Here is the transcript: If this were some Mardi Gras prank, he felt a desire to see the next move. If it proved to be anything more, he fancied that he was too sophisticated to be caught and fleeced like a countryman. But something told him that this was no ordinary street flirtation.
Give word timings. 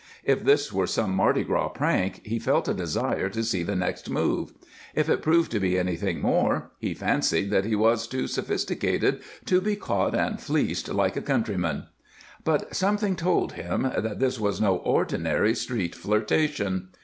If 0.23 0.43
this 0.43 0.73
were 0.73 0.87
some 0.87 1.13
Mardi 1.15 1.43
Gras 1.43 1.67
prank, 1.69 2.25
he 2.25 2.39
felt 2.39 2.67
a 2.67 2.73
desire 2.73 3.29
to 3.29 3.43
see 3.43 3.61
the 3.61 3.75
next 3.75 4.09
move. 4.09 4.51
If 4.95 5.07
it 5.09 5.21
proved 5.21 5.51
to 5.51 5.59
be 5.59 5.77
anything 5.77 6.21
more, 6.23 6.71
he 6.79 6.95
fancied 6.95 7.51
that 7.51 7.65
he 7.65 7.75
was 7.75 8.07
too 8.07 8.25
sophisticated 8.25 9.21
to 9.45 9.61
be 9.61 9.75
caught 9.75 10.15
and 10.15 10.41
fleeced 10.41 10.89
like 10.89 11.15
a 11.17 11.21
countryman. 11.21 11.83
But 12.43 12.75
something 12.75 13.15
told 13.15 13.53
him 13.53 13.83
that 13.95 14.17
this 14.17 14.39
was 14.39 14.59
no 14.59 14.77
ordinary 14.77 15.53
street 15.53 15.93
flirtation. 15.93 16.87